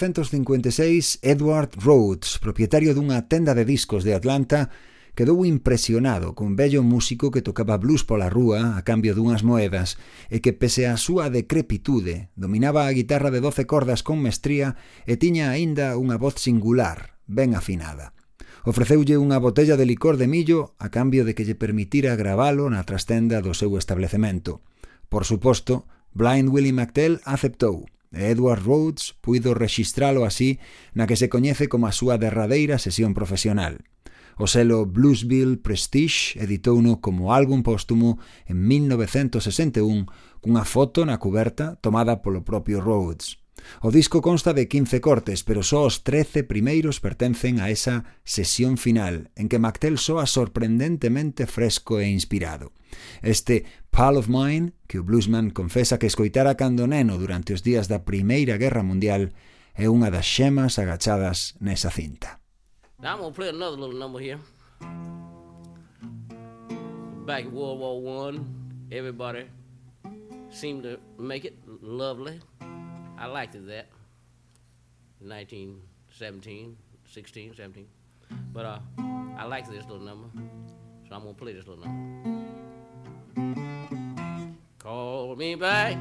[0.00, 4.72] 1956, Edward Rhodes, propietario dunha tenda de discos de Atlanta,
[5.12, 10.00] quedou impresionado cun bello músico que tocaba blues pola rúa a cambio dunhas moedas
[10.32, 15.20] e que pese á súa decrepitude dominaba a guitarra de 12 cordas con mestría e
[15.20, 18.16] tiña aínda unha voz singular, ben afinada.
[18.64, 22.88] Ofreceulle unha botella de licor de millo a cambio de que lle permitira gravalo na
[22.88, 24.64] trastenda do seu establecemento.
[25.12, 25.84] Por suposto,
[26.16, 27.84] Blind Willie McTell aceptou.
[28.12, 30.58] Edward Rhodes puido rexistralo así
[30.94, 33.86] na que se coñece como a súa derradeira sesión profesional.
[34.40, 42.24] O selo Bluesville Prestige editouno como álbum póstumo en 1961 cunha foto na cuberta tomada
[42.24, 43.38] polo propio Rhodes.
[43.80, 48.76] O disco consta de 15 cortes, pero só os 13 primeiros pertencen a esa sesión
[48.76, 52.72] final, en que Mactel soa sorprendentemente fresco e inspirado.
[53.22, 57.88] Este Pal of Mine, que o bluesman confesa que escoitara cando neno durante os días
[57.88, 59.32] da Primeira Guerra Mundial,
[59.74, 62.40] é unha das xemas agachadas nesa cinta.
[63.00, 64.38] Now I'm gonna play another little number here.
[67.24, 68.44] Back in World War One,
[68.90, 69.46] everybody
[70.50, 72.40] seemed to make it lovely.
[73.20, 73.86] I liked that.
[75.20, 77.86] 1917, 16, 17.
[78.50, 78.78] But uh,
[79.36, 80.28] I like this little number,
[81.06, 82.46] so I'm gonna play this little number.
[84.78, 85.98] Call me back,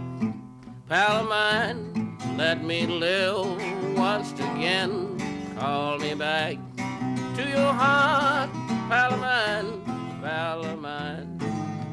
[0.87, 2.17] pal of mine.
[2.37, 5.17] Let me live once again.
[5.59, 8.49] Call me back to your heart,
[8.87, 11.48] pal of mine, pal of mine.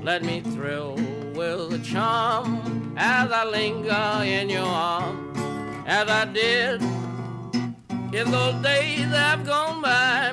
[0.07, 0.95] Let me thrill
[1.35, 5.37] with the charm as I linger in your arms,
[5.85, 6.81] as I did
[8.15, 10.31] in those days have gone by.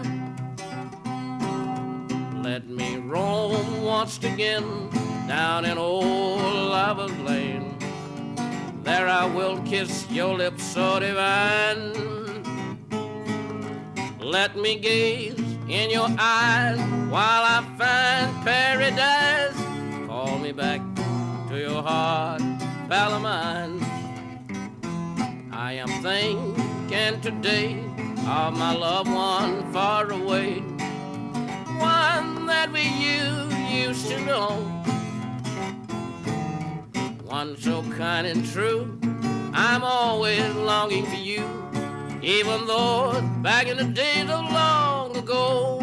[2.44, 4.92] Let me roam once again
[5.28, 7.76] down in old Lover's Lane.
[8.84, 11.94] There I will kiss your lips so divine.
[14.20, 16.78] Let me gaze in your eyes
[17.10, 19.63] while I find paradise.
[20.26, 20.80] Call me back
[21.50, 22.42] to your heart,
[22.88, 23.84] pal of mine.
[25.52, 27.84] I am thinking today
[28.26, 30.60] of my loved one far away,
[31.78, 34.52] one that we you used to know,
[37.26, 38.98] one so kind and true.
[39.54, 41.44] I'm always longing for you,
[42.22, 45.80] even though back in the days of long ago.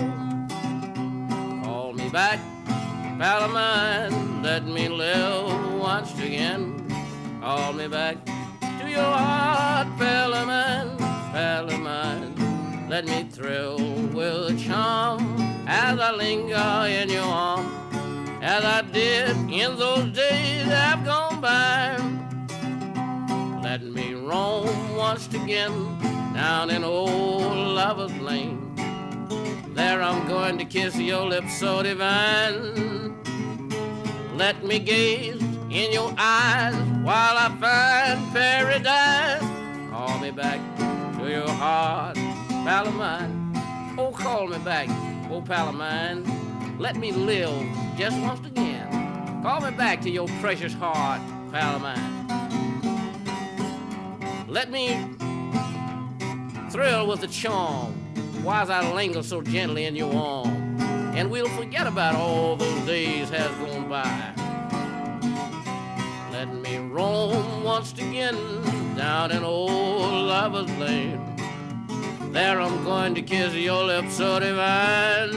[1.62, 2.40] Call me back,
[3.18, 6.86] pal of mine, let me live once again.
[7.40, 10.96] Call me back to your heart, mine,
[11.32, 12.88] pal of mine.
[12.88, 13.78] Let me thrill
[14.08, 15.36] with charm
[15.66, 17.68] as I linger in your arms,
[18.40, 21.96] as I did in those days that have gone by.
[23.62, 25.72] Let me roam once again
[26.32, 28.74] down in old Lover's Lane.
[29.74, 33.19] There I'm going to kiss your lips so divine.
[34.40, 35.38] Let me gaze
[35.68, 39.42] in your eyes while I find paradise.
[39.90, 40.58] Call me back
[41.18, 42.16] to your heart,
[42.64, 43.52] pal of mine.
[43.98, 44.88] Oh, call me back,
[45.30, 46.24] oh pal of mine.
[46.78, 47.66] Let me live
[47.98, 49.42] just once again.
[49.42, 51.20] Call me back to your precious heart,
[51.52, 52.26] pal of mine.
[54.48, 54.96] Let me
[56.70, 57.92] thrill with the charm
[58.42, 60.59] while I linger so gently in your arm.
[61.16, 64.32] And we'll forget about all those days has gone by.
[66.32, 68.36] Let me roam once again
[68.96, 71.20] down an old lover's lane.
[72.32, 75.32] There I'm going to kiss your lips so divine.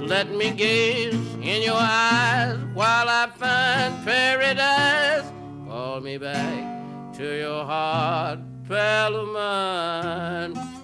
[0.00, 5.24] Let me gaze in your eyes while I find paradise.
[5.68, 10.75] Call me back to your heart, pal of mine.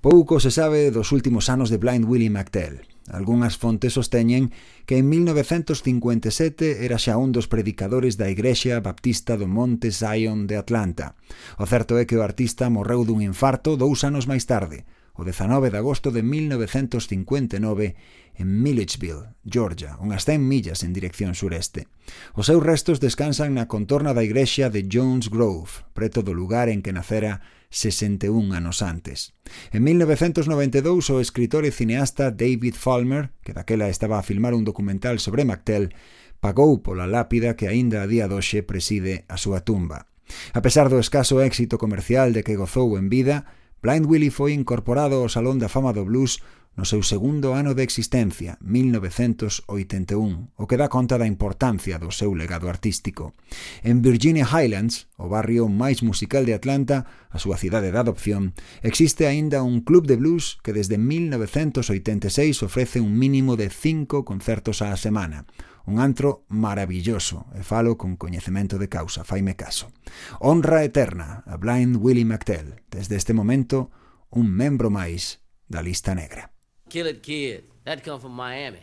[0.00, 2.86] Pouco se sabe dos últimos anos de Blind Willie McTell.
[3.10, 4.52] Algúnas fontes sosteñen
[4.86, 10.54] que en 1957 era xa un dos predicadores da Igrexa Baptista do Monte Zion de
[10.54, 11.18] Atlanta.
[11.58, 14.86] O certo é que o artista morreu dun infarto dous anos máis tarde,
[15.18, 17.96] o 19 de agosto de 1959
[18.38, 21.90] en Milledgeville, Georgia, unhas 100 millas en dirección sureste.
[22.38, 26.86] Os seus restos descansan na contorna da igrexa de Jones Grove, preto do lugar en
[26.86, 27.42] que nacera
[27.74, 29.34] 61 anos antes.
[29.74, 35.18] En 1992, o escritor e cineasta David Falmer, que daquela estaba a filmar un documental
[35.18, 35.90] sobre MacTell,
[36.38, 40.06] pagou pola lápida que aínda a día doxe preside a súa tumba.
[40.54, 43.50] A pesar do escaso éxito comercial de que gozou en vida,
[43.80, 46.42] Blind Willie foi incorporado ao Salón da Fama do Blues
[46.78, 52.38] no seu segundo ano de existencia, 1981, o que dá conta da importancia do seu
[52.38, 53.34] legado artístico.
[53.82, 58.54] En Virginia Highlands, o barrio máis musical de Atlanta, a súa cidade de adopción,
[58.86, 64.78] existe aínda un club de blues que desde 1986 ofrece un mínimo de cinco concertos
[64.78, 65.50] á semana,
[65.82, 69.90] un antro maravilloso, e falo con coñecemento de causa, faime caso.
[70.38, 73.90] Honra eterna a Blind Willie McTell, desde este momento
[74.30, 76.54] un membro máis da lista negra.
[76.88, 77.64] Kill It Kid.
[77.84, 78.80] That come from Miami.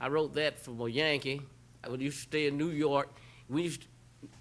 [0.00, 1.40] I wrote that from a Yankee.
[1.84, 3.08] I used to stay in New York.
[3.48, 3.86] We used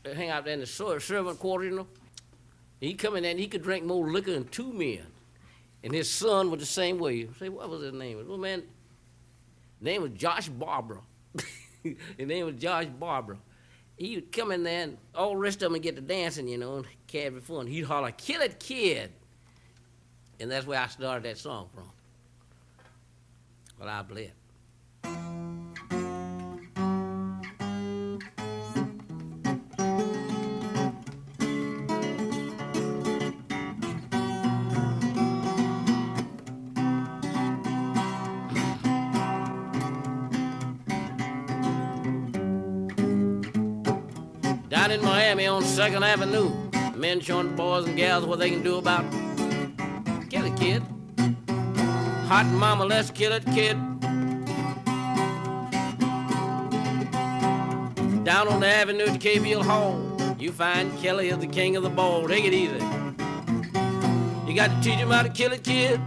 [0.04, 1.88] to hang out there in the servant quarter, you know.
[2.80, 5.06] He come in there and he could drink more liquor than two men.
[5.84, 7.28] And his son was the same way.
[7.40, 8.24] Say, what was his name?
[8.28, 8.64] Well, man,
[9.80, 11.00] name was Josh Barbara.
[11.84, 13.38] his name was Josh Barbara.
[13.98, 16.48] He would come in there and all the rest of them would get to dancing,
[16.48, 17.68] you know, and carry fun.
[17.68, 19.12] He'd holler, kill it, kid.
[20.40, 21.90] And that's where I started that song from.
[23.78, 24.32] Well, I believe.
[44.70, 46.52] Down in Miami on Second Avenue,
[46.96, 49.04] men showing boys and gals what they can do about
[52.28, 53.78] Hot mama, let's kill it, kid.
[58.24, 60.02] Down on the avenue to KBL Hall,
[60.40, 62.28] you find Kelly is the king of the ball.
[62.28, 62.84] Take it easy.
[64.48, 66.02] You got to teach him how to kill it, kid.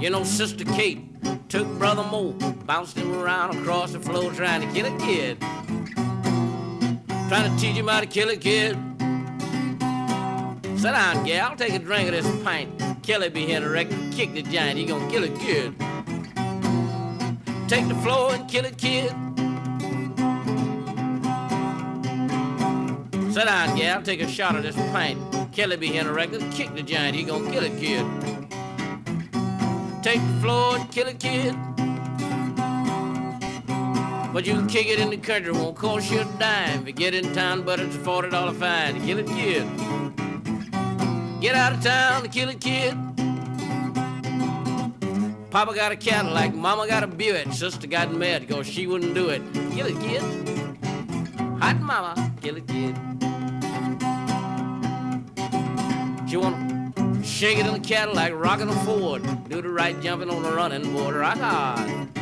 [0.00, 1.04] You know, Sister Kate
[1.48, 2.30] took Brother Mo,
[2.66, 5.40] bounced him around across the floor trying to kill a kid.
[7.28, 8.78] Trying to teach him how to kill a kid.
[10.78, 12.89] Sit down, gal, take a drink of this pint.
[13.10, 15.74] Kelly be here to wreck, kick the giant, he gonna kill it kid.
[17.66, 19.10] Take the floor and kill it, kid.
[23.34, 25.18] Sit down, gal, take a shot of this pint.
[25.50, 28.06] Kelly be here to wreck, kick the giant, he gonna kill it, kid.
[30.04, 31.56] Take the floor and kill it, kid.
[34.32, 36.82] But you can kick it in the country, won't cost you a dime.
[36.82, 39.04] If you get in town, but it's a $40 fine.
[39.04, 39.99] Kill it, kid.
[41.40, 42.94] Get out of town to kill a kid.
[45.50, 49.30] Papa got a Cadillac, Mama got a Buick, sister got mad because she wouldn't do
[49.30, 49.40] it.
[49.72, 50.22] Kill it, kid.
[51.58, 52.94] Hot mama, kill it, kid.
[56.28, 56.92] She wanna
[57.24, 60.92] shake it in the Cadillac, rockin' a Ford, do the right jumping on the running
[60.92, 62.12] board, rock hard.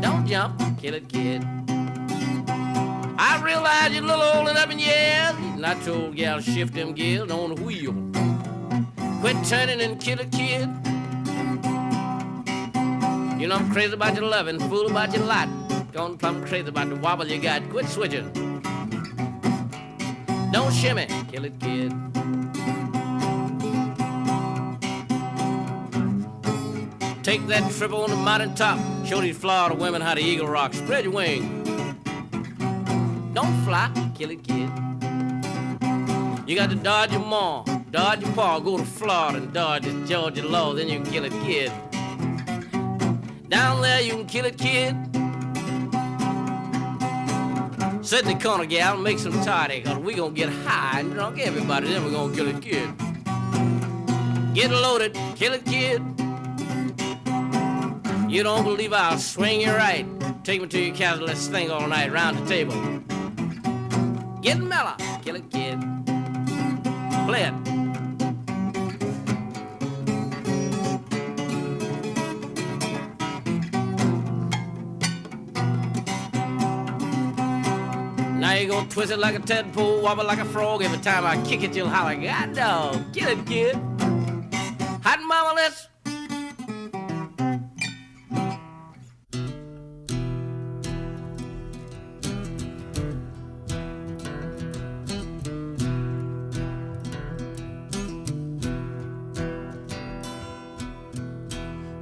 [0.00, 1.44] Don't jump, kill it, kid.
[3.18, 6.92] I realize you're a little old enough in years, and I told gal shift them
[6.92, 8.05] gears on the wheel.
[9.26, 10.68] Quit turning and kill a kid.
[13.40, 15.48] You know I'm crazy about your loving, fool about your lot.
[15.92, 17.68] Gone plumb crazy about the wobble you got.
[17.70, 18.30] Quit switching.
[20.52, 21.90] Don't shimmy, kill it, kid.
[27.24, 28.78] Take that trip on the mountain top.
[29.04, 30.72] Show these Florida women how the eagle rock.
[30.72, 31.64] Spread your wing.
[33.34, 34.70] Don't fly, kill it, kid.
[36.46, 37.64] You got to dodge your mom,
[37.96, 41.24] dodge your pa, go to Florida and dodge the Georgia law, then you can kill
[41.24, 41.72] it, kid.
[43.48, 44.94] Down there you can kill it, kid.
[48.04, 51.38] Sit in the corner, gal, make some toddy, cause we gonna get high and drunk
[51.38, 52.86] everybody, then we gonna kill it, kid.
[54.52, 56.02] Get loaded, kill it, kid.
[58.30, 60.06] You don't believe I'll swing you right.
[60.44, 62.74] Take me to your castle, let's sing all night round the table.
[64.42, 65.80] Get mellow, kill it, kid.
[67.26, 67.65] Play it.
[78.64, 80.82] Gonna twist it like a tadpole, wobble like a frog.
[80.82, 83.76] Every time I kick it, you'll holler, God dog, get it, kid.
[85.04, 85.88] Hot mama, let's.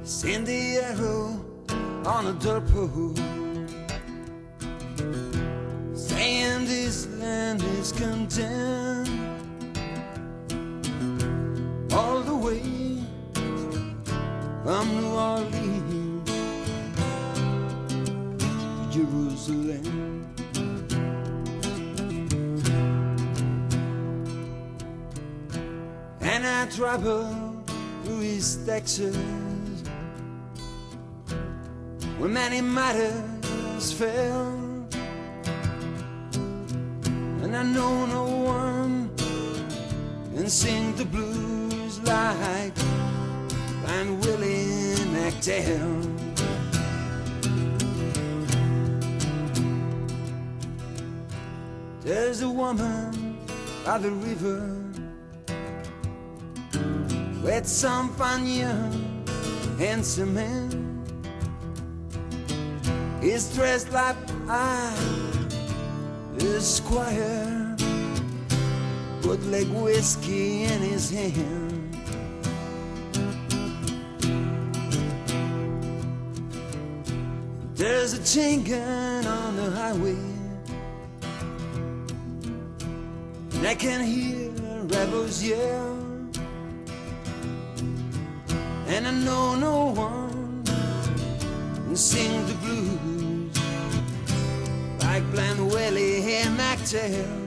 [0.03, 1.45] Send the arrow
[2.05, 3.44] on a dirt pole.
[26.45, 27.63] I travel
[28.03, 29.15] through East Texas
[32.17, 34.47] where many matters fell.
[37.43, 39.09] And I know no one
[40.35, 42.75] can sing the blues like
[43.81, 46.15] Blind Willie McTell.
[52.01, 53.39] There's a woman
[53.83, 54.74] by the river
[57.45, 58.09] with some
[58.43, 59.23] young
[59.77, 61.05] handsome man.
[63.21, 64.15] He's dressed like
[64.49, 64.91] I,
[66.39, 67.75] Esquire,
[69.21, 71.95] put like whiskey in his hand.
[77.75, 80.17] There's a chain gun on the highway,
[83.53, 84.49] and I can hear
[84.87, 85.94] rebels yell,
[88.95, 93.57] and I know no one can sing the blues
[95.01, 97.44] like Blind Willie and McTell.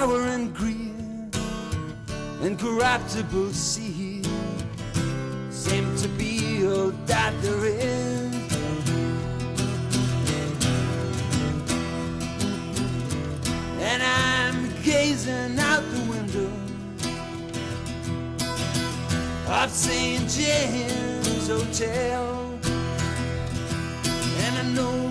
[0.00, 1.36] Power and greed
[2.42, 4.26] and corruptible seed
[5.50, 8.34] seem to be all that there is.
[13.78, 16.50] And I'm gazing out the window
[19.46, 20.28] of St.
[20.28, 22.58] James Hotel.
[24.42, 25.08] And I know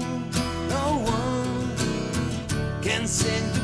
[0.67, 3.62] no one can sing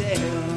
[0.00, 0.53] and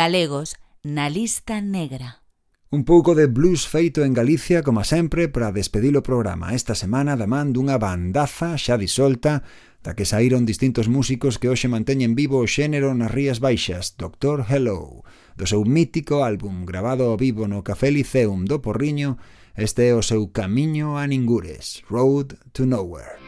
[0.00, 2.24] galegos na lista negra.
[2.70, 7.20] Un pouco de blues feito en Galicia, como sempre, para despedir o programa esta semana
[7.20, 9.44] da man dunha bandaza xa disolta
[9.84, 14.48] da que saíron distintos músicos que hoxe manteñen vivo o xénero nas Rías Baixas, Doctor
[14.48, 15.04] Hello,
[15.36, 19.20] do seu mítico álbum grabado ao vivo no Café Liceum do Porriño,
[19.52, 23.20] este é o seu Camiño a Ningures, Road to Nowhere.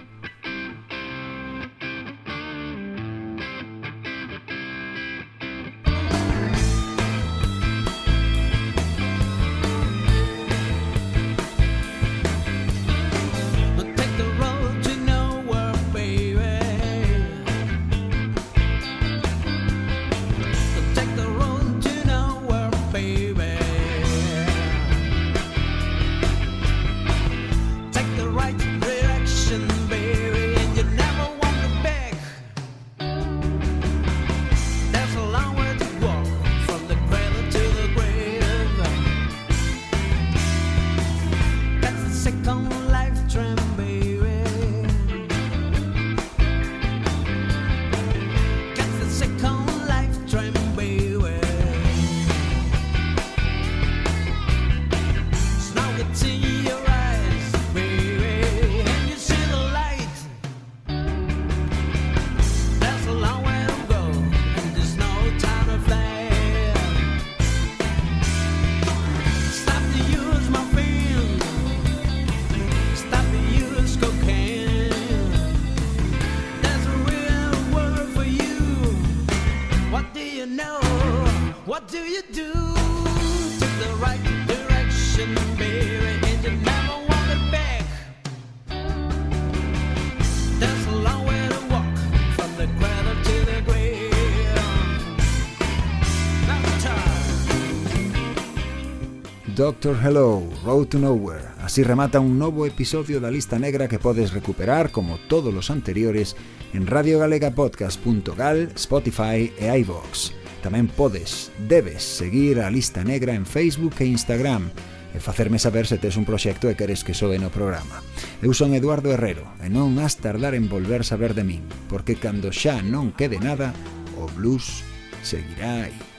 [99.63, 101.51] Doctor Hello, Road to Nowhere.
[101.61, 106.35] Así remata un novo episodio da lista negra que podes recuperar, como todos os anteriores,
[106.75, 110.35] en radiogalegapodcast.gal, Spotify e iVox.
[110.67, 114.67] Tamén podes, debes, seguir a lista negra en Facebook e Instagram,
[115.15, 118.03] e facerme saber se tes un proxecto e queres que soe no programa.
[118.43, 122.51] Eu son Eduardo Herrero e non has tardar en volver saber de min, porque cando
[122.51, 123.71] xa non quede nada,
[124.19, 124.83] o blues
[125.23, 126.12] seguirá aí.